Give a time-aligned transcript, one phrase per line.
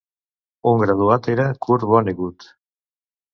[0.71, 2.49] Un graduat era Kurt Vonnegut.